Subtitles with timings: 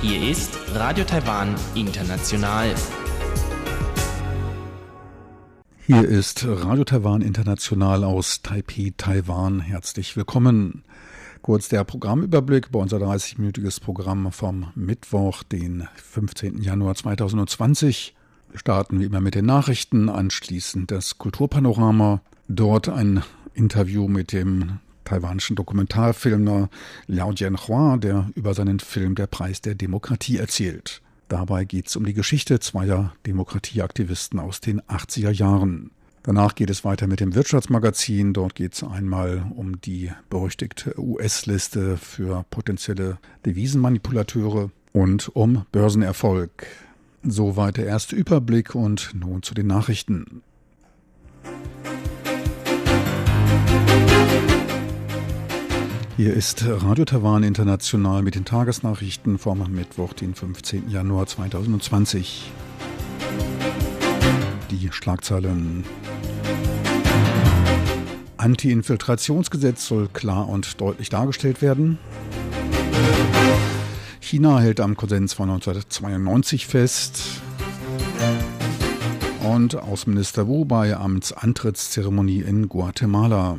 [0.00, 2.74] Hier ist Radio Taiwan International.
[5.86, 9.60] Hier ist Radio Taiwan International aus Taipei, Taiwan.
[9.60, 10.84] Herzlich willkommen.
[11.42, 16.62] Kurz der Programmüberblick bei unser 30-minütiges Programm vom Mittwoch, den 15.
[16.62, 18.14] Januar 2020.
[18.50, 23.22] Wir starten wie immer mit den Nachrichten, anschließend das Kulturpanorama, dort ein
[23.54, 26.68] Interview mit dem taiwanischen Dokumentarfilmer
[27.06, 31.02] Liao Jianhua, der über seinen Film Der Preis der Demokratie erzählt.
[31.28, 35.90] Dabei geht es um die Geschichte zweier Demokratieaktivisten aus den 80er Jahren.
[36.22, 38.32] Danach geht es weiter mit dem Wirtschaftsmagazin.
[38.32, 46.66] Dort geht es einmal um die berüchtigte US-Liste für potenzielle Devisenmanipulateure und um Börsenerfolg.
[47.22, 50.42] Soweit der erste Überblick und nun zu den Nachrichten.
[56.16, 60.88] Hier ist Radio Taiwan International mit den Tagesnachrichten vom Mittwoch, den 15.
[60.88, 62.52] Januar 2020.
[64.70, 65.82] Die Schlagzeilen.
[68.36, 71.98] Anti-Infiltrationsgesetz soll klar und deutlich dargestellt werden.
[74.20, 77.42] China hält am Konsens von 1992 fest.
[79.42, 83.58] Und Außenminister Wu bei Amtsantrittszeremonie in Guatemala.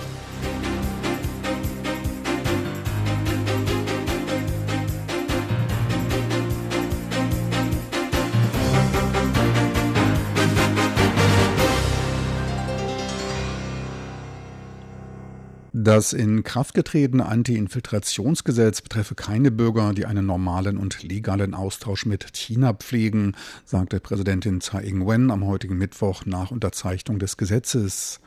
[15.73, 22.33] Das in Kraft getretene Anti-Infiltrationsgesetz betreffe keine Bürger, die einen normalen und legalen Austausch mit
[22.33, 28.19] China pflegen, sagte Präsidentin Tsai Ing-wen am heutigen Mittwoch nach Unterzeichnung des Gesetzes.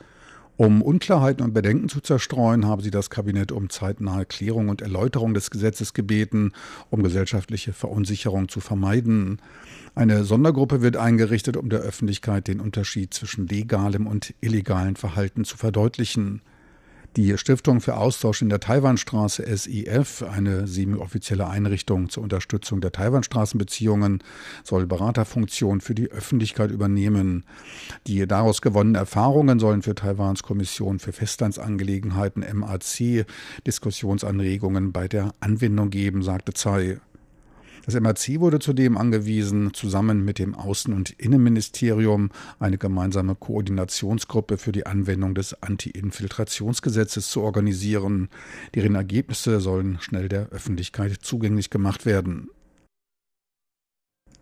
[0.57, 5.35] Um Unklarheiten und Bedenken zu zerstreuen, habe sie das Kabinett um zeitnahe Klärung und Erläuterung
[5.35, 6.51] des Gesetzes gebeten,
[6.89, 9.39] um gesellschaftliche Verunsicherung zu vermeiden.
[9.93, 15.57] Eine Sondergruppe wird eingerichtet, um der Öffentlichkeit den Unterschied zwischen legalem und illegalem Verhalten zu
[15.57, 16.41] verdeutlichen.
[17.15, 24.21] Die Stiftung für Austausch in der Taiwanstraße SIF, eine semi-offizielle Einrichtung zur Unterstützung der Taiwanstraßenbeziehungen,
[24.65, 27.45] soll Beraterfunktion für die Öffentlichkeit übernehmen.
[28.05, 33.25] Die daraus gewonnenen Erfahrungen sollen für Taiwans Kommission für Festlandsangelegenheiten MAC
[33.65, 36.99] Diskussionsanregungen bei der Anwendung geben, sagte Tsai.
[37.85, 44.71] Das MRC wurde zudem angewiesen, zusammen mit dem Außen- und Innenministerium eine gemeinsame Koordinationsgruppe für
[44.71, 48.29] die Anwendung des Anti-Infiltrationsgesetzes zu organisieren.
[48.73, 52.49] Deren Ergebnisse sollen schnell der Öffentlichkeit zugänglich gemacht werden.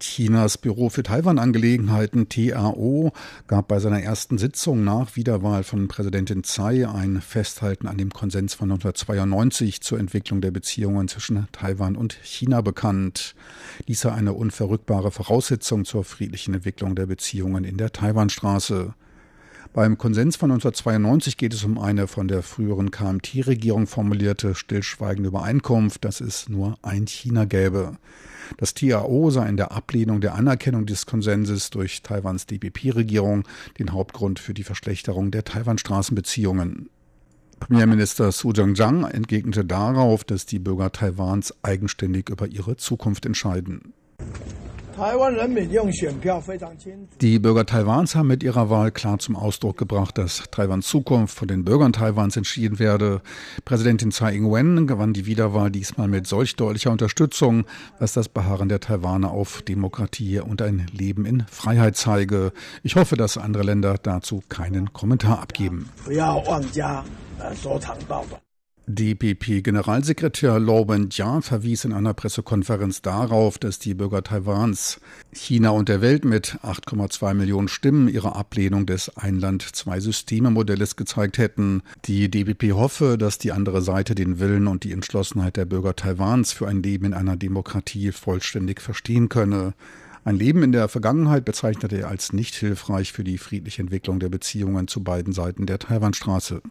[0.03, 3.13] Chinas Büro für Taiwan-Angelegenheiten TAO
[3.47, 8.53] gab bei seiner ersten Sitzung nach Wiederwahl von Präsidentin Tsai ein Festhalten an dem Konsens
[8.53, 13.33] von 1992 zur Entwicklung der Beziehungen zwischen Taiwan und China bekannt.
[13.87, 18.93] Dies sei eine unverrückbare Voraussetzung zur friedlichen Entwicklung der Beziehungen in der Taiwanstraße.
[19.71, 26.03] Beim Konsens von 1992 geht es um eine von der früheren KMT-Regierung formulierte stillschweigende Übereinkunft,
[26.03, 27.97] dass es nur ein China gäbe.
[28.57, 33.43] Das TAO sah in der Ablehnung der Anerkennung des Konsenses durch Taiwans DPP-Regierung
[33.79, 36.89] den Hauptgrund für die Verschlechterung der Taiwan-Straßenbeziehungen.
[37.59, 43.93] Premierminister Su Zhang entgegnete darauf, dass die Bürger Taiwans eigenständig über ihre Zukunft entscheiden.
[47.21, 51.47] Die Bürger Taiwans haben mit ihrer Wahl klar zum Ausdruck gebracht, dass Taiwans Zukunft von
[51.47, 53.21] den Bürgern Taiwans entschieden werde.
[53.65, 57.65] Präsidentin Tsai Ing-wen gewann die Wiederwahl diesmal mit solch deutlicher Unterstützung,
[57.99, 62.51] was das Beharren der Taiwaner auf Demokratie und ein Leben in Freiheit zeige.
[62.83, 65.89] Ich hoffe, dass andere Länder dazu keinen Kommentar abgeben.
[68.85, 74.99] DPP-Generalsekretär Lo Wen-Jia verwies in einer Pressekonferenz darauf, dass die Bürger Taiwans
[75.31, 81.81] China und der Welt mit 8,2 Millionen Stimmen ihre Ablehnung des Einland-Zwei-Systeme-Modells gezeigt hätten.
[82.03, 86.51] Die DPP hoffe, dass die andere Seite den Willen und die Entschlossenheit der Bürger Taiwans
[86.51, 89.75] für ein Leben in einer Demokratie vollständig verstehen könne.
[90.25, 94.29] Ein Leben in der Vergangenheit bezeichnete er als nicht hilfreich für die friedliche Entwicklung der
[94.29, 96.61] Beziehungen zu beiden Seiten der Taiwanstraße.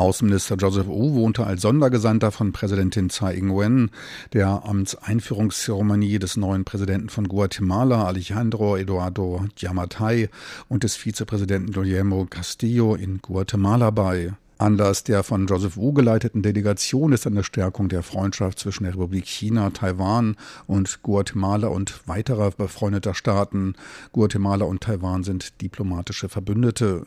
[0.00, 3.90] Außenminister Joseph Wu wohnte als Sondergesandter von Präsidentin Tsai Ing-wen
[4.32, 10.30] der Amtseinführungszeremonie des neuen Präsidenten von Guatemala, Alejandro Eduardo Giamattei,
[10.70, 14.32] und des Vizepräsidenten Guillermo Castillo in Guatemala bei.
[14.56, 19.26] Anlass der von Joseph Wu geleiteten Delegation ist eine Stärkung der Freundschaft zwischen der Republik
[19.26, 20.36] China, Taiwan
[20.66, 23.74] und Guatemala und weiterer befreundeter Staaten.
[24.12, 27.04] Guatemala und Taiwan sind diplomatische Verbündete.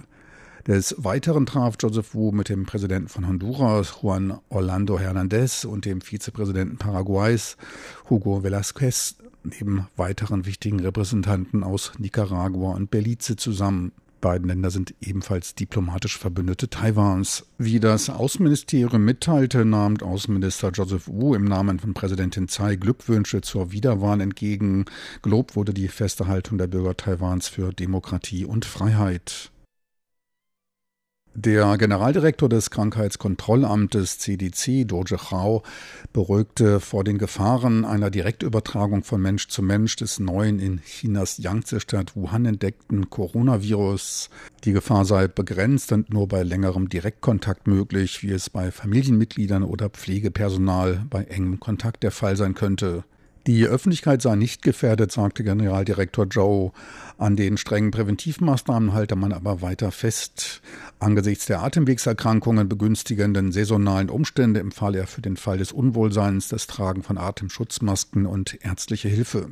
[0.66, 6.00] Des Weiteren traf Joseph Wu mit dem Präsidenten von Honduras, Juan Orlando Hernández, und dem
[6.00, 7.58] Vizepräsidenten Paraguays,
[8.10, 13.92] Hugo Velázquez, neben weiteren wichtigen Repräsentanten aus Nicaragua und Belize zusammen
[14.24, 17.46] beiden Länder sind ebenfalls diplomatisch Verbündete Taiwans.
[17.58, 23.74] Wie das Außenministerium mitteilte, nahm Außenminister Joseph Wu im Namen von Präsidentin Tsai Glückwünsche zur
[23.74, 24.86] Wiederwahl entgegen.
[25.24, 29.52] Gelobt wurde die feste Haltung der Bürger Taiwans für Demokratie und Freiheit.
[31.46, 35.64] Der Generaldirektor des Krankheitskontrollamtes CDC, Doje Chao,
[36.14, 42.16] beruhigte vor den Gefahren einer Direktübertragung von Mensch zu Mensch des neuen in Chinas Yangtze-Stadt
[42.16, 44.30] Wuhan entdeckten Coronavirus.
[44.64, 49.90] Die Gefahr sei begrenzt und nur bei längerem Direktkontakt möglich, wie es bei Familienmitgliedern oder
[49.90, 53.04] Pflegepersonal bei engem Kontakt der Fall sein könnte.
[53.46, 56.72] Die Öffentlichkeit sei nicht gefährdet, sagte Generaldirektor Joe.
[57.18, 60.62] An den strengen Präventivmaßnahmen halte man aber weiter fest.
[61.00, 67.04] Angesichts der Atemwegserkrankungen begünstigenden saisonalen Umstände empfahl er für den Fall des Unwohlseins das Tragen
[67.04, 69.50] von Atemschutzmasken und ärztliche Hilfe.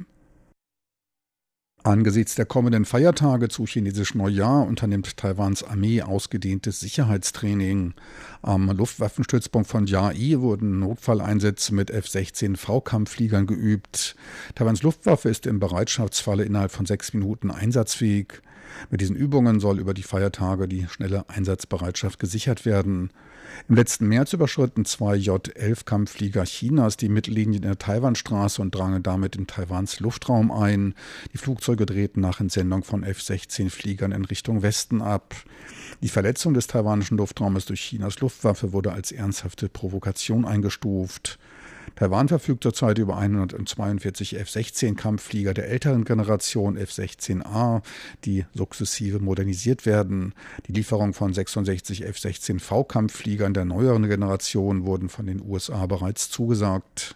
[1.83, 7.95] Angesichts der kommenden Feiertage zu chinesisch Neujahr unternimmt Taiwans Armee ausgedehntes Sicherheitstraining.
[8.43, 14.15] Am Luftwaffenstützpunkt von Yai wurden Notfalleinsätze mit F-16 V-Kampffliegern geübt.
[14.53, 18.43] Taiwans Luftwaffe ist im Bereitschaftsfalle innerhalb von sechs Minuten einsatzfähig.
[18.91, 23.09] Mit diesen Übungen soll über die Feiertage die schnelle Einsatzbereitschaft gesichert werden.
[23.69, 29.35] Im letzten März überschritten zwei J-11-Kampfflieger Chinas die Mittellinie in der Taiwanstraße und drangen damit
[29.35, 30.95] in Taiwans Luftraum ein.
[31.33, 35.35] Die Flugzeuge drehten nach Entsendung von F-16-Fliegern in Richtung Westen ab.
[36.01, 41.39] Die Verletzung des taiwanischen Luftraumes durch Chinas Luftwaffe wurde als ernsthafte Provokation eingestuft.
[41.95, 47.81] Taiwan verfügt zurzeit über 142 F-16-Kampfflieger der älteren Generation F-16A,
[48.25, 50.33] die sukzessive modernisiert werden.
[50.67, 57.15] Die Lieferung von 66 F-16V-Kampffliegern der neueren Generation wurden von den USA bereits zugesagt.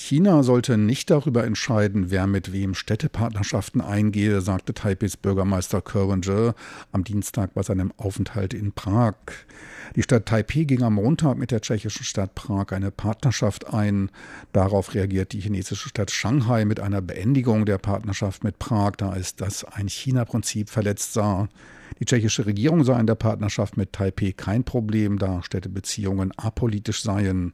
[0.00, 6.22] China sollte nicht darüber entscheiden, wer mit wem Städtepartnerschaften eingehe, sagte Taipehs Bürgermeister Kerwin
[6.92, 9.14] am Dienstag bei seinem Aufenthalt in Prag.
[9.96, 14.10] Die Stadt Taipeh ging am Montag mit der tschechischen Stadt Prag eine Partnerschaft ein.
[14.52, 19.36] Darauf reagiert die chinesische Stadt Shanghai mit einer Beendigung der Partnerschaft mit Prag, da es
[19.36, 21.48] das Ein-China-Prinzip verletzt sah.
[21.98, 27.52] Die tschechische Regierung sah in der Partnerschaft mit Taipeh kein Problem, da Städtebeziehungen apolitisch seien.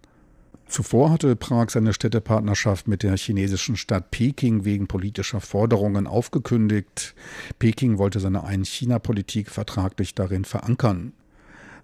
[0.68, 7.14] Zuvor hatte Prag seine Städtepartnerschaft mit der chinesischen Stadt Peking wegen politischer Forderungen aufgekündigt.
[7.58, 11.12] Peking wollte seine Ein-China-Politik vertraglich darin verankern.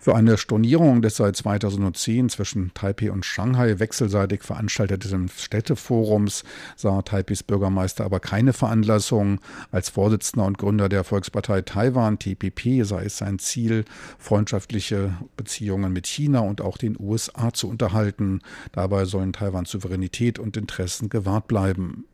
[0.02, 6.42] Für eine Stornierung des seit 2010 zwischen Taipei und Shanghai wechselseitig veranstalteten Städteforums
[6.74, 9.40] sah Taipeis Bürgermeister aber keine Veranlassung.
[9.70, 13.84] Als Vorsitzender und Gründer der Volkspartei Taiwan, TPP, sei es sein Ziel,
[14.18, 18.40] freundschaftliche Beziehungen mit China und auch den USA zu unterhalten.
[18.72, 22.06] Dabei sollen Taiwans Souveränität und Interessen gewahrt bleiben.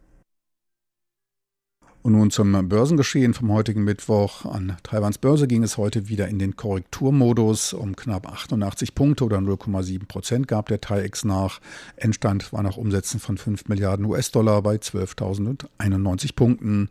[2.02, 4.44] Und nun zum Börsengeschehen vom heutigen Mittwoch.
[4.44, 7.72] An Taiwans Börse ging es heute wieder in den Korrekturmodus.
[7.72, 11.60] Um knapp 88 Punkte oder 0,7 Prozent gab der TAIEX nach.
[11.96, 16.88] Endstand war nach Umsätzen von 5 Milliarden US-Dollar bei 12.091 Punkten.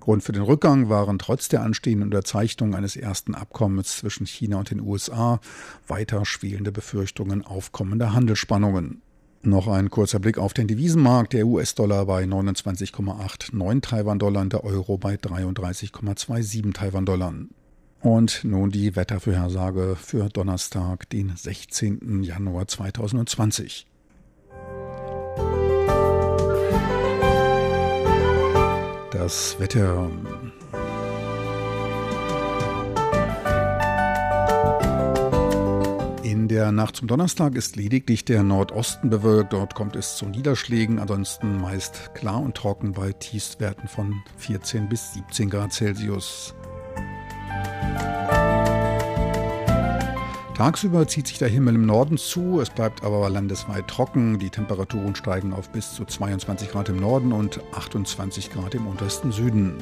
[0.00, 4.70] Grund für den Rückgang waren trotz der anstehenden Unterzeichnung eines ersten Abkommens zwischen China und
[4.70, 5.40] den USA
[5.88, 9.02] weiter schwelende Befürchtungen aufkommender Handelsspannungen.
[9.46, 11.32] Noch ein kurzer Blick auf den Devisenmarkt.
[11.32, 17.32] Der US-Dollar bei 29,89 Taiwan-Dollar, der Euro bei 33,27 Taiwan-Dollar.
[18.00, 22.24] Und nun die Wettervorhersage für Donnerstag, den 16.
[22.24, 23.86] Januar 2020.
[29.12, 30.10] Das Wetter
[36.36, 39.54] In der Nacht zum Donnerstag ist lediglich der Nordosten bewölkt.
[39.54, 40.98] Dort kommt es zu Niederschlägen.
[40.98, 46.54] Ansonsten meist klar und trocken bei Tiefstwerten von 14 bis 17 Grad Celsius.
[50.54, 54.38] Tagsüber zieht sich der Himmel im Norden zu, es bleibt aber landesweit trocken.
[54.38, 59.32] Die Temperaturen steigen auf bis zu 22 Grad im Norden und 28 Grad im untersten
[59.32, 59.78] Süden.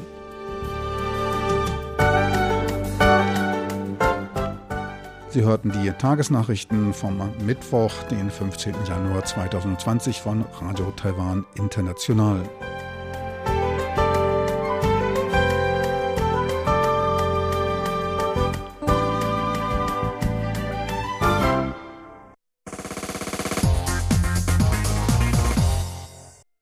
[5.34, 8.72] Sie hörten die Tagesnachrichten vom Mittwoch, den 15.
[8.86, 12.40] Januar 2020 von Radio Taiwan International.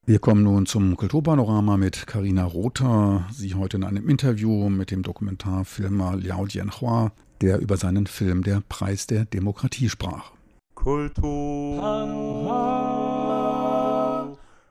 [0.07, 3.27] Wir kommen nun zum Kulturpanorama mit Karina Rother.
[3.31, 7.11] Sie heute in einem Interview mit dem Dokumentarfilmer Liao Jianhua
[7.43, 10.31] der über seinen Film Der Preis der Demokratie sprach.
[10.75, 11.83] Kultur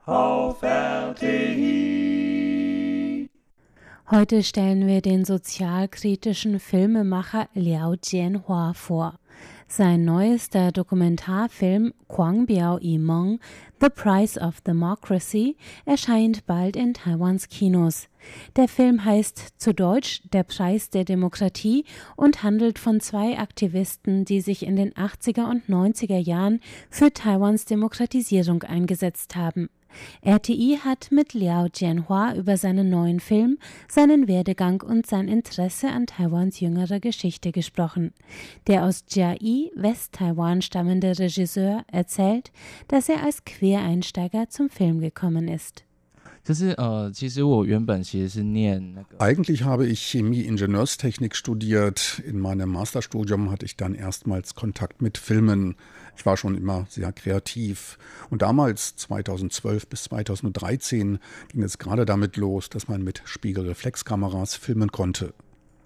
[0.05, 1.69] auf RTI.
[4.09, 9.19] Heute stellen wir den sozialkritischen Filmemacher Liao Jianhua vor.
[9.67, 13.39] Sein neuester Dokumentarfilm Quang Biao Yi Meng,
[13.79, 18.07] The Price of Democracy, erscheint bald in Taiwans Kinos.
[18.55, 24.41] Der Film heißt zu Deutsch Der Preis der Demokratie und handelt von zwei Aktivisten, die
[24.41, 29.69] sich in den 80er und 90er Jahren für Taiwans Demokratisierung eingesetzt haben.
[30.25, 33.57] RTI hat mit Liao Jianhua über seinen neuen Film,
[33.87, 38.13] seinen Werdegang und sein Interesse an Taiwans jüngerer Geschichte gesprochen.
[38.67, 42.51] Der aus Jiai, West-Taiwan stammende Regisseur, erzählt,
[42.87, 45.83] dass er als Quereinsteiger zum Film gekommen ist.
[49.17, 52.21] Eigentlich habe ich Chemie-Ingenieurstechnik studiert.
[52.25, 55.75] In meinem Masterstudium hatte ich dann erstmals Kontakt mit Filmen.
[56.15, 57.97] Ich war schon immer sehr kreativ.
[58.29, 64.91] Und damals, 2012 bis 2013, ging es gerade damit los, dass man mit Spiegelreflexkameras filmen
[64.91, 65.33] konnte.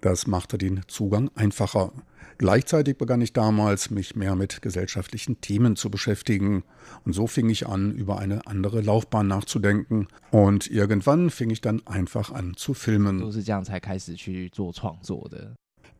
[0.00, 1.92] Das machte den Zugang einfacher.
[2.38, 6.62] Gleichzeitig begann ich damals, mich mehr mit gesellschaftlichen Themen zu beschäftigen.
[7.04, 10.06] Und so fing ich an, über eine andere Laufbahn nachzudenken.
[10.30, 13.22] Und irgendwann fing ich dann einfach an zu filmen.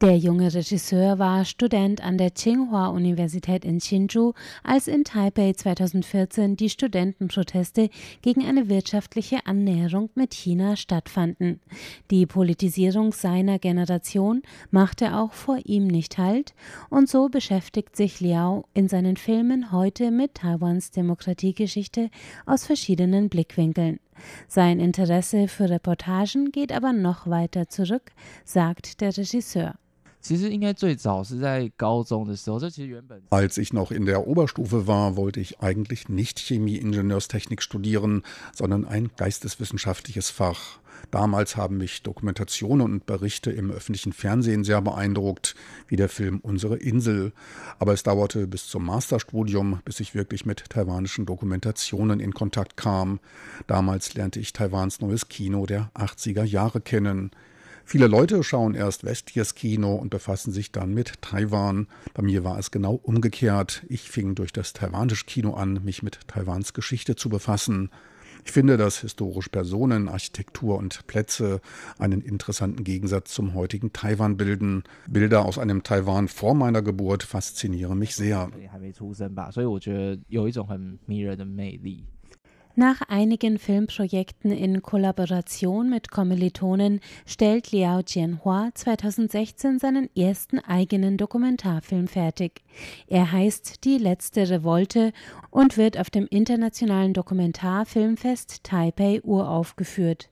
[0.00, 6.70] Der junge Regisseur war Student an der Tsinghua-Universität in Hsinchu, als in Taipei 2014 die
[6.70, 7.90] Studentenproteste
[8.22, 11.58] gegen eine wirtschaftliche Annäherung mit China stattfanden.
[12.12, 16.54] Die Politisierung seiner Generation machte auch vor ihm nicht Halt
[16.90, 22.10] und so beschäftigt sich Liao in seinen Filmen heute mit Taiwans Demokratiegeschichte
[22.46, 23.98] aus verschiedenen Blickwinkeln.
[24.46, 28.12] Sein Interesse für Reportagen geht aber noch weiter zurück,
[28.44, 29.74] sagt der Regisseur.
[30.21, 38.85] 其实应该最早是在高中的时候，这其实原本 Als ich noch in der Oberstufe war, wollte ich eigentlich nicht Chemie-Ingenieurstechnik studieren, sondern
[38.85, 40.79] ein geisteswissenschaftliches Fach.
[41.11, 45.55] Damals haben mich Dokumentationen und Berichte im öffentlichen Fernsehen sehr beeindruckt,
[45.89, 47.33] wie der Film Unsere Insel.
[47.77, 53.19] Aber es dauerte bis zum Masterstudium, bis ich wirklich mit taiwanischen Dokumentationen in Kontakt kam.
[53.67, 57.31] Damals lernte ich Taiwans neues Kino der 80er Jahre kennen.
[57.90, 61.86] Viele Leute schauen erst westliches Kino und befassen sich dann mit Taiwan.
[62.12, 63.82] Bei mir war es genau umgekehrt.
[63.88, 67.88] Ich fing durch das taiwanische Kino an, mich mit Taiwans Geschichte zu befassen.
[68.44, 71.62] Ich finde, dass historisch Personen, Architektur und Plätze
[71.98, 74.84] einen interessanten Gegensatz zum heutigen Taiwan bilden.
[75.08, 78.50] Bilder aus einem Taiwan vor meiner Geburt faszinieren mich sehr.
[82.78, 92.06] Nach einigen Filmprojekten in Kollaboration mit Kommilitonen stellt Liao Jianhua 2016 seinen ersten eigenen Dokumentarfilm
[92.06, 92.62] fertig.
[93.08, 95.12] Er heißt Die letzte Revolte
[95.50, 100.30] und wird auf dem internationalen Dokumentarfilmfest Taipei uraufgeführt.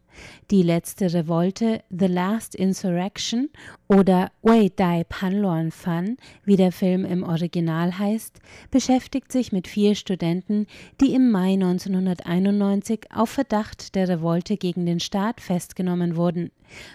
[0.53, 3.50] Die letzte Revolte, The Last Insurrection
[3.88, 8.40] oder Wei Dai Panluan Fan, wie der Film im Original heißt,
[8.71, 10.66] beschäftigt sich mit vier Studenten,
[11.00, 16.50] die im Mai 1991 auf Verdacht der Revolte gegen den Staat festgenommen wurden.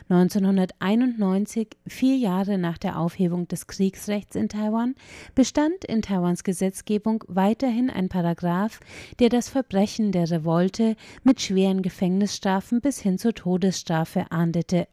[0.09, 4.95] 1991, vier Jahre nach der Aufhebung des Kriegsrechts in Taiwan,
[5.33, 8.79] bestand in Taiwans Gesetzgebung weiterhin ein Paragraph,
[9.19, 14.87] der das Verbrechen der Revolte mit schweren Gefängnisstrafen bis hin zur Todesstrafe ahndete.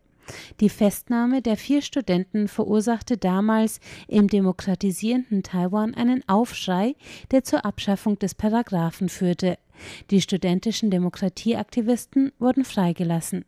[0.61, 6.97] Die Festnahme der vier Studenten verursachte damals im demokratisierenden Taiwan einen Aufschrei,
[7.31, 9.59] der zur Abschaffung des Paragraphen führte.
[10.11, 13.45] Die studentischen Demokratieaktivisten wurden freigelassen.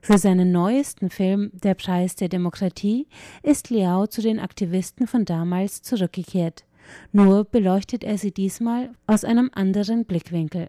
[0.00, 3.08] Für seinen neuesten Film Der Preis der Demokratie
[3.42, 6.64] ist Liao zu den Aktivisten von damals zurückgekehrt.
[7.12, 10.68] Nur beleuchtet er sie diesmal aus einem anderen Blickwinkel.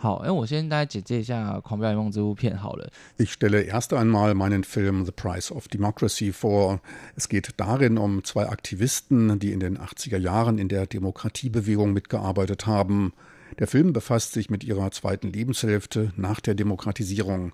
[0.00, 2.88] 好，哎，我先大概简介一下《狂飙一梦》这部片好了。
[3.16, 6.80] Ich stelle erst einmal meinen Film The Price of Democracy vor.
[7.16, 12.66] Es geht darin um zwei Aktivisten, die in den 80er Jahren in der Demokratiebewegung mitgearbeitet
[12.66, 13.12] haben.
[13.58, 17.52] Der Film befasst sich mit ihrer zweiten Lebenshälfte nach der Demokratisierung.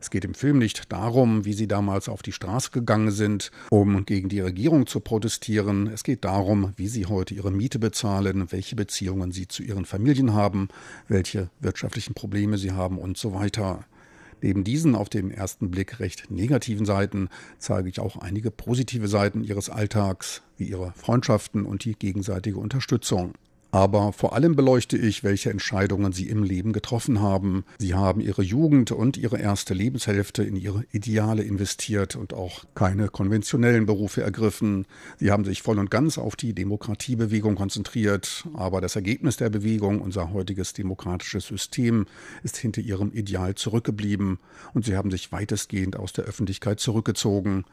[0.00, 4.04] Es geht im Film nicht darum, wie sie damals auf die Straße gegangen sind, um
[4.06, 5.88] gegen die Regierung zu protestieren.
[5.88, 10.34] Es geht darum, wie sie heute ihre Miete bezahlen, welche Beziehungen sie zu ihren Familien
[10.34, 10.68] haben,
[11.08, 13.84] welche wirtschaftlichen Probleme sie haben und so weiter.
[14.40, 17.28] Neben diesen auf den ersten Blick recht negativen Seiten
[17.58, 23.34] zeige ich auch einige positive Seiten ihres Alltags, wie ihre Freundschaften und die gegenseitige Unterstützung.
[23.70, 27.64] Aber vor allem beleuchte ich, welche Entscheidungen sie im Leben getroffen haben.
[27.78, 33.08] Sie haben ihre Jugend und ihre erste Lebenshälfte in ihre Ideale investiert und auch keine
[33.08, 34.86] konventionellen Berufe ergriffen.
[35.18, 38.48] Sie haben sich voll und ganz auf die Demokratiebewegung konzentriert.
[38.54, 42.06] Aber das Ergebnis der Bewegung, unser heutiges demokratisches System,
[42.42, 44.38] ist hinter ihrem Ideal zurückgeblieben
[44.72, 47.64] und sie haben sich weitestgehend aus der Öffentlichkeit zurückgezogen.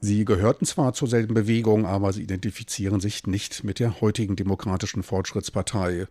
[0.00, 5.02] Sie gehörten zwar zur selben Bewegung, aber sie identifizieren sich nicht mit der heutigen Demokratischen
[5.02, 6.06] Fortschrittspartei.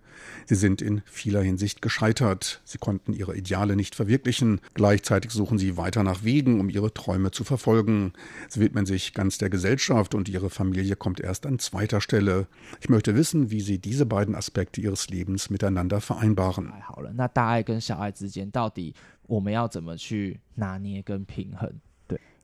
[0.47, 2.61] Sie sind in vieler Hinsicht gescheitert.
[2.65, 4.59] Sie konnten ihre Ideale nicht verwirklichen.
[4.73, 8.13] Gleichzeitig suchen sie weiter nach Wegen, um ihre Träume zu verfolgen.
[8.49, 12.47] Sie widmen sich ganz der Gesellschaft und ihre Familie kommt erst an zweiter Stelle.
[12.81, 16.73] Ich möchte wissen, wie sie diese beiden Aspekte ihres Lebens miteinander vereinbaren.
[16.89, 18.95] 好了，那大爱跟小爱之间，到底
[19.27, 21.71] 我们要怎么去拿捏跟平衡？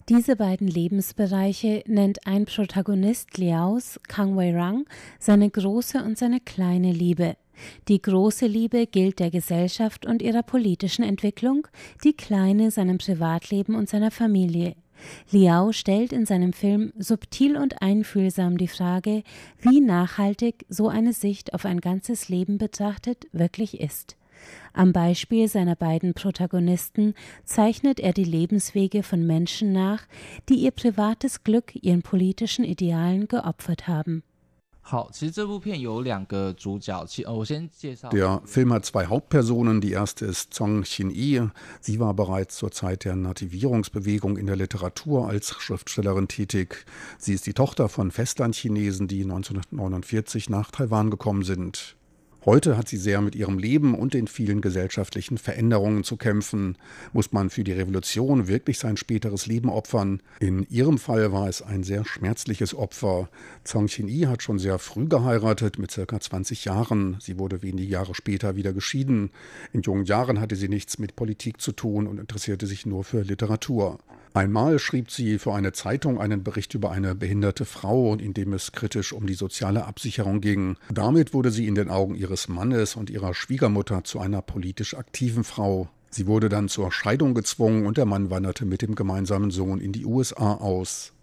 [0.08, 4.84] Diese beiden Lebensbereiche nennt ein Protagonist Liaos, Kang Wei-rang,
[5.18, 7.36] seine große und seine kleine Liebe.
[7.88, 11.66] Die große Liebe gilt der Gesellschaft und ihrer politischen Entwicklung,
[12.04, 14.76] die kleine seinem Privatleben und seiner Familie.
[15.32, 19.24] Liao stellt in seinem Film subtil und einfühlsam die Frage,
[19.60, 24.16] wie nachhaltig so eine Sicht auf ein ganzes Leben betrachtet wirklich ist.
[24.72, 27.14] Am Beispiel seiner beiden Protagonisten
[27.44, 30.02] zeichnet er die Lebenswege von Menschen nach,
[30.48, 34.22] die ihr privates Glück ihren politischen Idealen geopfert haben.
[38.12, 39.80] Der Film hat zwei Hauptpersonen.
[39.80, 41.48] Die erste ist Zhang Xin-yi.
[41.80, 46.86] Sie war bereits zur Zeit der Nativierungsbewegung in der Literatur als Schriftstellerin tätig.
[47.18, 51.95] Sie ist die Tochter von Festlandchinesen, die 1949 nach Taiwan gekommen sind.
[52.46, 56.78] Heute hat sie sehr mit ihrem Leben und den vielen gesellschaftlichen Veränderungen zu kämpfen.
[57.12, 60.22] Muss man für die Revolution wirklich sein späteres Leben opfern?
[60.38, 63.28] In ihrem Fall war es ein sehr schmerzliches Opfer.
[63.64, 67.16] Zhang Xin-yi hat schon sehr früh geheiratet, mit circa 20 Jahren.
[67.20, 69.30] Sie wurde wenige Jahre später wieder geschieden.
[69.72, 73.22] In jungen Jahren hatte sie nichts mit Politik zu tun und interessierte sich nur für
[73.22, 73.98] Literatur.
[74.36, 78.72] Einmal schrieb sie für eine Zeitung einen Bericht über eine behinderte Frau, in dem es
[78.72, 80.76] kritisch um die soziale Absicherung ging.
[80.90, 85.42] Damit wurde sie in den Augen ihres Mannes und ihrer Schwiegermutter zu einer politisch aktiven
[85.42, 85.88] Frau.
[86.10, 89.92] Sie wurde dann zur Scheidung gezwungen und der Mann wanderte mit dem gemeinsamen Sohn in
[89.92, 91.14] die USA aus.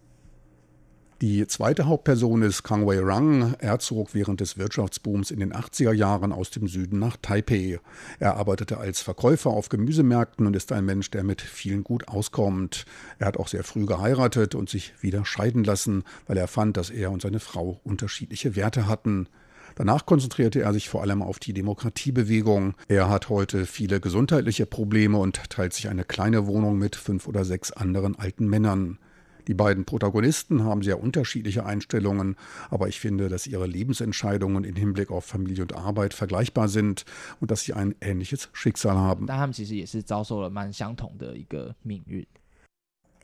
[1.23, 3.55] Die zweite Hauptperson ist Kang Wei-rang.
[3.59, 7.79] Er zog während des Wirtschaftsbooms in den 80er Jahren aus dem Süden nach Taipei.
[8.19, 12.83] Er arbeitete als Verkäufer auf Gemüsemärkten und ist ein Mensch, der mit vielen gut auskommt.
[13.19, 16.89] Er hat auch sehr früh geheiratet und sich wieder scheiden lassen, weil er fand, dass
[16.89, 19.29] er und seine Frau unterschiedliche Werte hatten.
[19.75, 22.73] Danach konzentrierte er sich vor allem auf die Demokratiebewegung.
[22.89, 27.45] Er hat heute viele gesundheitliche Probleme und teilt sich eine kleine Wohnung mit fünf oder
[27.45, 28.99] sechs anderen alten Männern.
[29.47, 32.35] Die beiden Protagonisten haben sehr unterschiedliche Einstellungen,
[32.69, 37.05] aber ich finde, dass ihre Lebensentscheidungen im Hinblick auf Familie und Arbeit vergleichbar sind
[37.39, 39.27] und dass sie ein ähnliches Schicksal haben.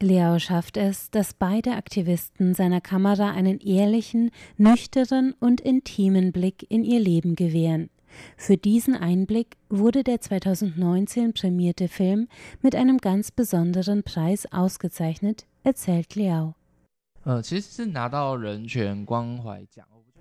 [0.02, 6.86] Liao schafft es, dass beide Aktivisten seiner Kamera einen ehrlichen, nüchternen und intimen Blick in
[6.86, 7.90] ihr Leben gewähren.
[8.38, 12.28] Für diesen Einblick wurde der 2019 prämierte Film
[12.62, 16.56] mit einem ganz besonderen Preis ausgezeichnet, erzählt Liao.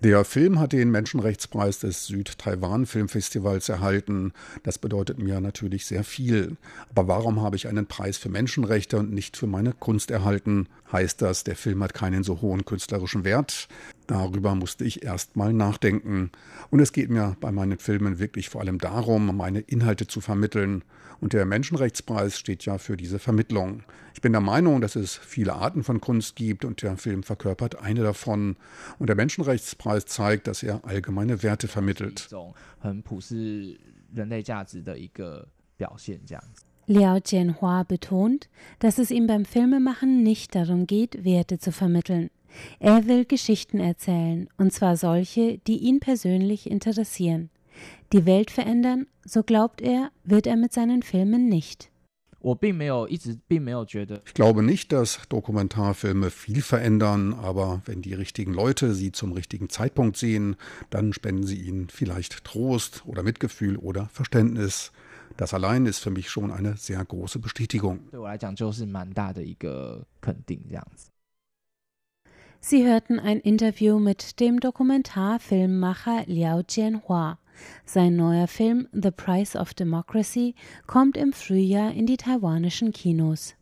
[0.00, 4.32] Der Film hat den Menschenrechtspreis des Süd-Taiwan-Filmfestivals erhalten.
[4.62, 6.56] Das bedeutet mir natürlich sehr viel.
[6.90, 10.68] Aber warum habe ich einen Preis für Menschenrechte und nicht für meine Kunst erhalten?
[10.91, 13.67] Heißt das, der Film hat keinen so hohen künstlerischen Wert?
[14.07, 16.31] Darüber musste ich erst mal nachdenken.
[16.69, 20.83] Und es geht mir bei meinen Filmen wirklich vor allem darum, meine Inhalte zu vermitteln.
[21.19, 23.83] Und der Menschenrechtspreis steht ja für diese Vermittlung.
[24.13, 27.81] Ich bin der Meinung, dass es viele Arten von Kunst gibt und der Film verkörpert
[27.81, 28.57] eine davon.
[28.99, 32.27] Und der Menschenrechtspreis zeigt, dass er allgemeine Werte 一 vermittelt.
[32.29, 33.79] 种很普世
[34.13, 36.63] 人类价值的一个表现，这样子。
[36.90, 38.48] Liao Jianhua betont,
[38.78, 42.30] dass es ihm beim Filmemachen nicht darum geht, Werte zu vermitteln.
[42.80, 47.50] Er will Geschichten erzählen, und zwar solche, die ihn persönlich interessieren.
[48.14, 51.90] Die Welt verändern, so glaubt er, wird er mit seinen Filmen nicht.
[54.24, 59.68] Ich glaube nicht, dass Dokumentarfilme viel verändern, aber wenn die richtigen Leute sie zum richtigen
[59.68, 60.56] Zeitpunkt sehen,
[60.88, 64.90] dann spenden sie ihnen vielleicht Trost oder Mitgefühl oder Verständnis.
[65.38, 68.00] Das allein ist für mich schon eine sehr große Bestätigung.
[72.60, 77.38] Sie hörten ein Interview mit dem Dokumentarfilmmacher Liao Jianhua.
[77.84, 80.56] Sein neuer Film The Price of Democracy
[80.88, 83.54] kommt im Frühjahr in die taiwanischen Kinos.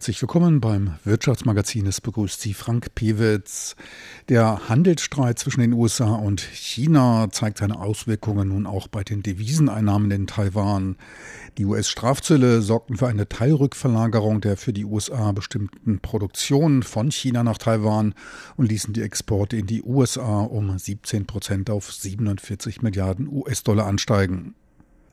[0.00, 1.86] Herzlich willkommen beim Wirtschaftsmagazin.
[1.86, 3.76] Es begrüßt Sie Frank Pewitz.
[4.30, 10.10] Der Handelsstreit zwischen den USA und China zeigt seine Auswirkungen nun auch bei den Deviseneinnahmen
[10.10, 10.96] in Taiwan.
[11.58, 17.58] Die US-Strafzölle sorgten für eine Teilrückverlagerung der für die USA bestimmten Produktion von China nach
[17.58, 18.14] Taiwan
[18.56, 24.54] und ließen die Exporte in die USA um 17 Prozent auf 47 Milliarden US-Dollar ansteigen.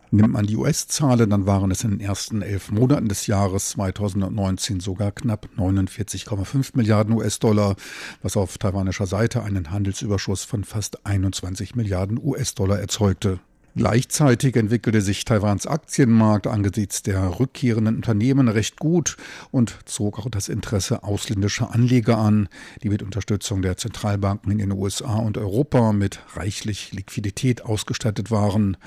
[0.09, 4.79] Nimmt man die US-Zahlen, dann waren es in den ersten elf Monaten des Jahres 2019
[4.79, 7.75] sogar knapp 49,5 Milliarden US-Dollar,
[8.21, 13.39] was auf taiwanischer Seite einen Handelsüberschuss von fast 21 Milliarden US-Dollar erzeugte.
[13.77, 19.17] Gleichzeitig entwickelte sich Taiwans Aktienmarkt angesichts der rückkehrenden Unternehmen recht gut
[19.51, 22.49] und zog auch das Interesse ausländischer Anleger an,
[22.81, 28.77] die mit Unterstützung der Zentralbanken in den USA und Europa mit reichlich Liquidität ausgestattet waren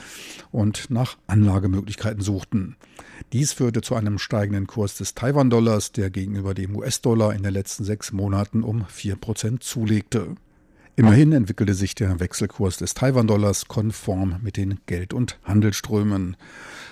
[0.50, 2.74] und nach Anlagemöglichkeiten suchten.
[3.32, 7.84] Dies führte zu einem steigenden Kurs des Taiwan-Dollars, der gegenüber dem US-Dollar in den letzten
[7.84, 10.34] sechs Monaten um vier Prozent zulegte.
[11.00, 16.36] Immerhin entwickelte sich der Wechselkurs des Taiwan-Dollars konform mit den Geld- und Handelsströmen.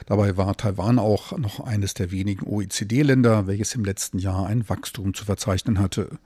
[0.07, 5.13] Dabei war Taiwan auch noch eines der wenigen OECD-Länder, welches im letzten Jahr ein Wachstum
[5.13, 6.19] zu verzeichnen hatte.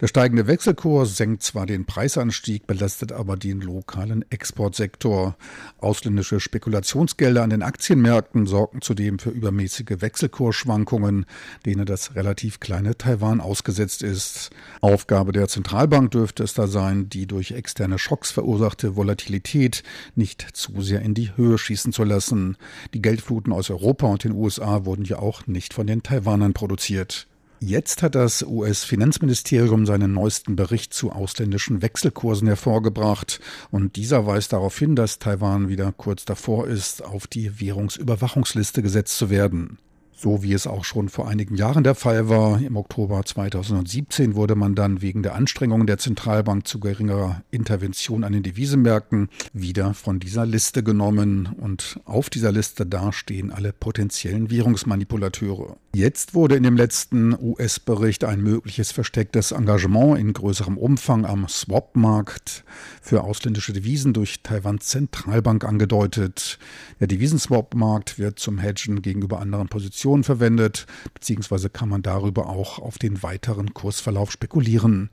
[0.00, 5.36] Der steigende Wechselkurs senkt zwar den Preisanstieg, belastet aber den lokalen Exportsektor.
[5.78, 11.26] Ausländische Spekulationsgelder an den Aktienmärkten sorgten zudem für übermäßige Wechselkursschwankungen,
[11.66, 14.50] denen das relativ kleine Taiwan ausgesetzt ist.
[14.80, 19.82] Aufgabe der Zentralbank dürfte es da sein, die durch externe Schocks verursachte Volatilität
[20.14, 22.56] nicht zu sehr in die Höhe schießen zu lassen.
[22.94, 27.26] Die Geldfluten aus Europa und den USA wurden ja auch nicht von den Taiwanern produziert.
[27.60, 33.40] Jetzt hat das US-Finanzministerium seinen neuesten Bericht zu ausländischen Wechselkursen hervorgebracht
[33.72, 39.18] und dieser weist darauf hin, dass Taiwan wieder kurz davor ist, auf die Währungsüberwachungsliste gesetzt
[39.18, 39.78] zu werden.
[40.20, 42.60] So wie es auch schon vor einigen Jahren der Fall war.
[42.60, 48.32] Im Oktober 2017 wurde man dann wegen der Anstrengungen der Zentralbank zu geringerer Intervention an
[48.32, 51.46] den Devisenmärkten wieder von dieser Liste genommen.
[51.60, 55.76] Und auf dieser Liste da stehen alle potenziellen Währungsmanipulateure.
[55.94, 62.64] Jetzt wurde in dem letzten US-Bericht ein mögliches verstecktes Engagement in größerem Umfang am Swap-Markt
[63.00, 66.58] für ausländische Devisen durch Taiwans Zentralbank angedeutet.
[66.98, 72.78] Der Devisenswap-Markt wird zum Hedgen gegenüber anderen Positionen Optionen verwendet, beziehungsweise kann man darüber auch
[72.78, 75.10] auf den weiteren Kursverlauf spekulieren.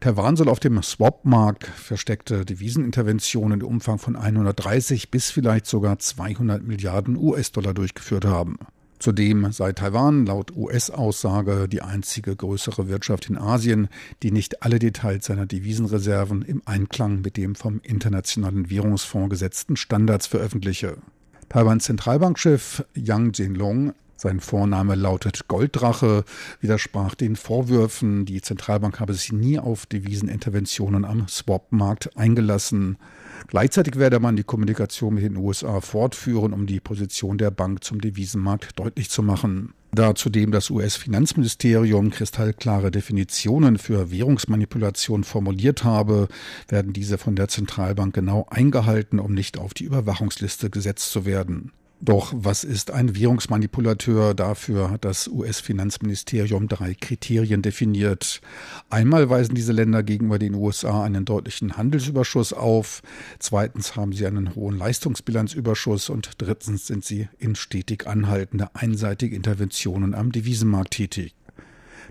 [0.00, 6.62] Taiwan soll auf dem Swap-Markt versteckte Deviseninterventionen im Umfang von 130 bis vielleicht sogar 200
[6.62, 8.56] Milliarden US-Dollar durchgeführt haben.
[9.00, 13.88] Zudem sei Taiwan laut US-Aussage die einzige größere Wirtschaft in Asien,
[14.22, 20.28] die nicht alle Details seiner Devisenreserven im Einklang mit dem vom Internationalen Währungsfonds gesetzten Standards
[20.28, 20.98] veröffentliche.
[21.48, 26.24] Taiwans Zentralbankchef Yang Jianlong sein Vorname lautet Golddrache,
[26.60, 32.96] widersprach den Vorwürfen, die Zentralbank habe sich nie auf Deviseninterventionen am Swap-Markt eingelassen.
[33.48, 38.00] Gleichzeitig werde man die Kommunikation mit den USA fortführen, um die Position der Bank zum
[38.00, 39.74] Devisenmarkt deutlich zu machen.
[39.92, 46.28] Da zudem das US-Finanzministerium kristallklare Definitionen für Währungsmanipulation formuliert habe,
[46.68, 51.72] werden diese von der Zentralbank genau eingehalten, um nicht auf die Überwachungsliste gesetzt zu werden.
[52.00, 54.34] Doch was ist ein Währungsmanipulateur?
[54.34, 58.42] Dafür hat das US-Finanzministerium drei Kriterien definiert.
[58.90, 63.02] Einmal weisen diese Länder gegenüber den USA einen deutlichen Handelsüberschuss auf.
[63.38, 66.10] Zweitens haben sie einen hohen Leistungsbilanzüberschuss.
[66.10, 71.34] Und drittens sind sie in stetig anhaltender einseitige Interventionen am Devisenmarkt tätig.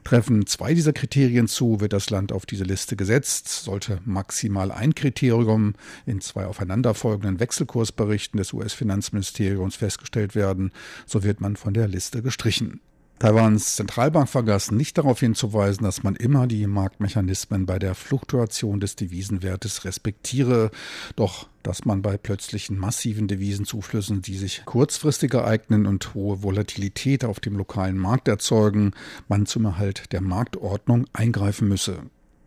[0.05, 3.49] Treffen zwei dieser Kriterien zu, wird das Land auf diese Liste gesetzt.
[3.49, 5.73] Sollte maximal ein Kriterium
[6.05, 10.71] in zwei aufeinanderfolgenden Wechselkursberichten des US-Finanzministeriums festgestellt werden,
[11.07, 12.81] so wird man von der Liste gestrichen.
[13.17, 18.97] Taiwans Zentralbank vergaß nicht darauf hinzuweisen, dass man immer die Marktmechanismen bei der Fluktuation des
[18.97, 20.69] Devisenwertes respektiere,
[21.15, 27.39] doch dass man bei plötzlichen massiven Devisenzuflüssen, die sich kurzfristig ereignen und hohe Volatilität auf
[27.39, 28.91] dem lokalen Markt erzeugen,
[29.30, 31.99] man zum Erhalt der Marktordnung eingreifen müsse.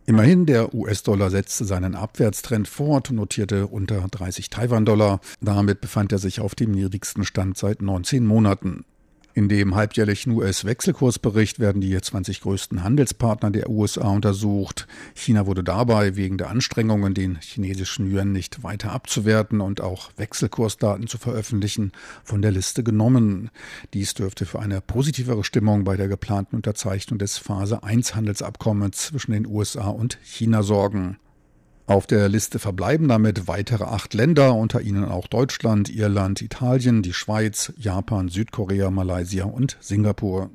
[0.05, 5.19] Immerhin, der US-Dollar setzte seinen Abwärtstrend fort und notierte unter 30 Taiwan-Dollar.
[5.41, 8.85] Damit befand er sich auf dem niedrigsten Stand seit 19 Monaten.
[9.39, 14.85] In dem halbjährlichen US-Wechselkursbericht werden die 20 größten Handelspartner der USA untersucht.
[15.15, 21.07] China wurde dabei wegen der Anstrengungen, den chinesischen Yuan nicht weiter abzuwerten und auch Wechselkursdaten
[21.07, 21.93] zu veröffentlichen,
[22.25, 23.49] von der Liste genommen.
[23.93, 29.31] Dies dürfte für eine positivere Stimmung bei der geplanten Unterzeichnung des Phase 1 Handelsabkommens zwischen
[29.31, 31.15] den USA und China sorgen.
[31.89, 37.13] Auf der Liste verbleiben damit weitere acht Länder, unter ihnen auch Deutschland, Irland, Italien, die
[37.13, 40.51] Schweiz, Japan, Südkorea, Malaysia und Singapur.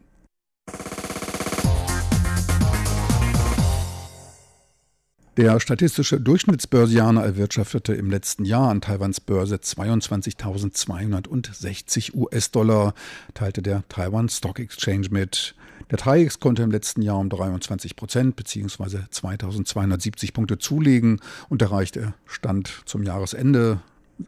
[5.36, 12.94] Der statistische Durchschnittsbörsianer erwirtschaftete im letzten Jahr an Taiwans Börse 22.260 US-Dollar,
[13.34, 15.56] teilte der Taiwan Stock Exchange mit.
[15.90, 19.00] Der TAIEX konnte im letzten Jahr um 23 Prozent bzw.
[19.10, 23.80] 2270 Punkte zulegen und erreichte Stand zum Jahresende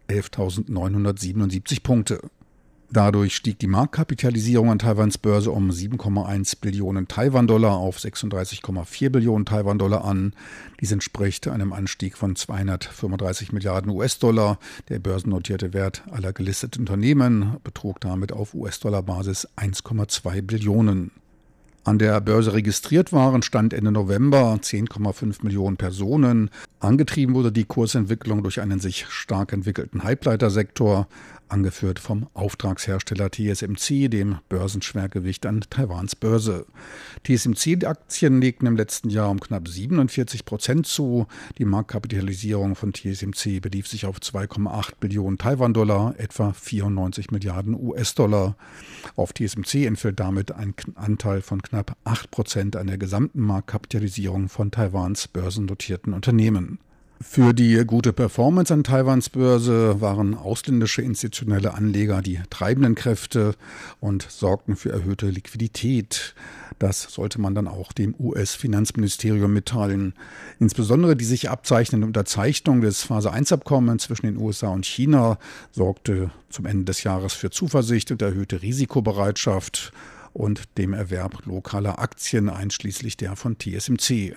[0.09, 2.21] 11.977 Punkte.
[2.91, 10.05] Dadurch stieg die Marktkapitalisierung an Taiwans Börse um 7,1 Billionen Taiwan-Dollar auf 36,4 Billionen Taiwan-Dollar
[10.05, 10.35] an.
[10.81, 14.61] Dies entspricht einem Anstieg von 235 Milliarden US-Dollar.
[14.89, 21.11] Der börsennotierte Wert aller gelisteten Unternehmen betrug damit auf US-Dollar-Basis 1,2 Billionen.
[21.87, 26.51] An der Börse registriert waren, stand Ende November 10,5 Millionen Personen.
[26.81, 31.07] Angetrieben wurde die Kursentwicklung durch einen sich stark entwickelten Halbleitersektor
[31.49, 36.67] angeführt vom Auftragshersteller TSMC, dem Börsenschwergewicht an Taiwans Börse.
[37.25, 41.27] TSMC-Aktien legten im letzten Jahr um knapp 47 Prozent zu.
[41.59, 48.57] Die Marktkapitalisierung von TSMC belief sich auf 2,8 Billionen Taiwan-Dollar, etwa 94 Milliarden US-Dollar.
[49.17, 54.71] Auf TSMC entfällt damit ein Anteil von knapp 8 Prozent an der gesamten Marktkapitalisierung von
[54.71, 56.79] Taiwans börsennotierten Unternehmen.
[57.21, 63.55] Für die gute Performance an Taiwans Börse waren ausländische institutionelle Anleger die treibenden Kräfte
[64.01, 66.35] und sorgten für erhöhte Liquidität.
[66.79, 70.13] Das sollte man dann auch dem US-Finanzministerium mitteilen.
[70.61, 75.39] Insbesondere die sich abzeichnende Unterzeichnung des Phase-1-Abkommens zwischen den USA und China
[75.73, 79.93] sorgte zum Ende des Jahres für Zuversicht und erhöhte Risikobereitschaft
[80.35, 84.37] und dem Erwerb lokaler Aktien einschließlich der von TSMC.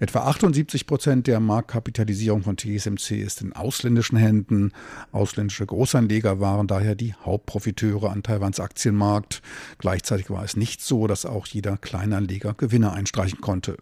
[0.00, 4.72] Etwa 78 Prozent der Marktkapitalisierung von TSMC ist in ausländischen Händen.
[5.10, 9.42] Ausländische Großanleger waren daher die Hauptprofiteure an Taiwans Aktienmarkt.
[9.78, 13.76] Gleichzeitig war es nicht so, dass auch jeder Kleinanleger Gewinne einstreichen konnte.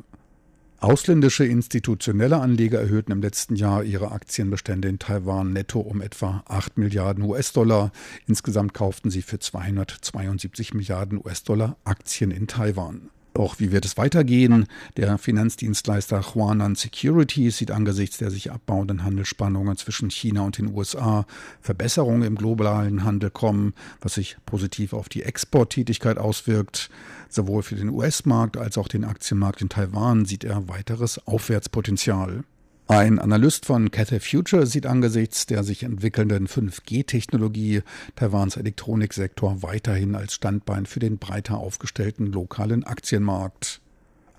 [0.79, 6.77] Ausländische institutionelle Anleger erhöhten im letzten Jahr ihre Aktienbestände in Taiwan netto um etwa 8
[6.77, 7.93] Milliarden US-Dollar.
[8.27, 13.09] Insgesamt kauften sie für 272 Milliarden US-Dollar Aktien in Taiwan.
[13.37, 14.65] Doch wie wird es weitergehen?
[14.97, 21.27] Der Finanzdienstleister Huanan Securities sieht angesichts der sich abbauenden Handelsspannungen zwischen China und den USA
[21.61, 26.89] Verbesserungen im globalen Handel kommen, was sich positiv auf die Exporttätigkeit auswirkt.
[27.29, 32.43] Sowohl für den US-Markt als auch den Aktienmarkt in Taiwan sieht er weiteres Aufwärtspotenzial.
[32.89, 37.83] Ein Analyst von Cathay Future sieht angesichts der sich entwickelnden 5G-Technologie
[38.15, 43.81] Taiwans Elektroniksektor weiterhin als Standbein für den breiter aufgestellten lokalen Aktienmarkt.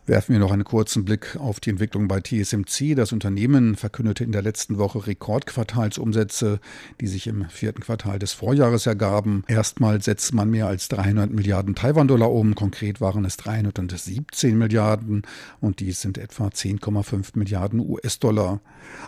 [0.08, 2.96] Werfen wir noch einen kurzen Blick auf die Entwicklung bei TSMC.
[2.96, 6.62] Das Unternehmen verkündete in der letzten Woche Rekordquartalsumsätze,
[7.02, 9.44] die sich im vierten Quartal des Vorjahres ergaben.
[9.50, 12.56] Erstmal setzt man mehr als 300 Milliarden Taiwan-Dollar um.
[12.56, 15.24] Konkret waren es 317 Milliarden
[15.60, 18.62] und dies sind etwa 10,5 Milliarden US-Dollar.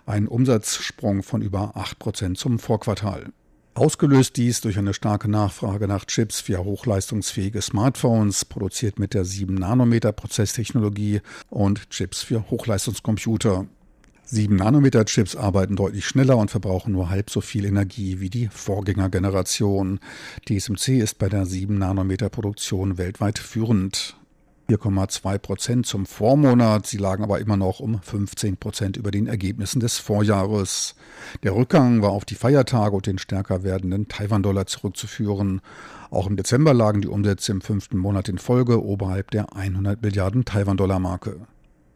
[0.05, 3.31] Ein Umsatzsprung von über 8 Prozent zum Vorquartal.
[3.79, 11.21] Ausgelöst dies durch eine starke Nachfrage nach Chips für hochleistungsfähige Smartphones, produziert mit der 7-Nanometer-Prozesstechnologie
[11.49, 13.67] und Chips für Hochleistungscomputer.
[14.27, 20.01] 7-Nanometer-Chips arbeiten deutlich schneller und verbrauchen nur halb so viel Energie wie die Vorgängergeneration.
[20.45, 24.18] TSMC ist bei der 7-Nanometer-Produktion weltweit führend.
[24.69, 26.85] 4,2 Prozent zum Vormonat.
[26.85, 30.93] Sie lagen aber immer noch um 15 Prozent über den Ergebnissen des Vorjahres.
[31.41, 35.61] Der Rückgang war auf die Feiertage und den stärker werdenden Taiwan-Dollar zurückzuführen.
[36.11, 40.45] Auch im Dezember lagen die Umsätze im fünften Monat in Folge oberhalb der 100 Milliarden
[40.45, 41.47] Taiwan-Dollar-Marke.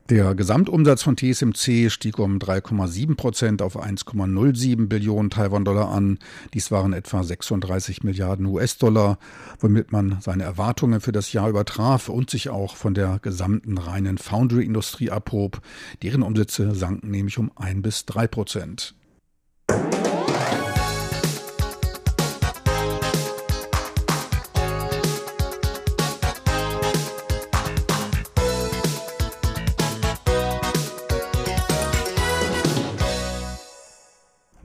[0.10, 6.20] Der Gesamtumsatz von TSMC stieg um 3,7 Prozent auf 1,07 Billionen Taiwan-Dollar an.
[6.54, 9.18] Dies waren etwa 36 Milliarden US-Dollar,
[9.62, 14.18] womit man seine Erwartungen für das Jahr übertraf und sich auch von der gesamten reinen
[14.18, 15.62] Foundry-Industrie abhob.
[16.02, 18.96] Deren Umsätze sanken nämlich um 1 bis 3 Prozent.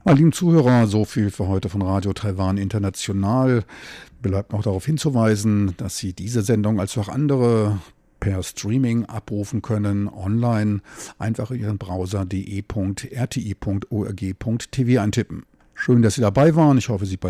[0.09, 3.63] Meine lieben Zuhörer, so viel für heute von Radio Taiwan International.
[4.23, 7.79] Bleibt noch darauf hinzuweisen, dass Sie diese Sendung als auch andere
[8.19, 10.81] per Streaming abrufen können, online.
[11.19, 13.03] Einfach in Ihren Browser de.rti.org.tv
[14.99, 15.45] eintippen.
[15.75, 16.79] Schön, dass Sie dabei waren.
[16.79, 17.27] Ich hoffe, Sie bald